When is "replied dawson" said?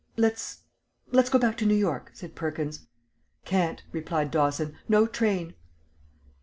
3.91-4.75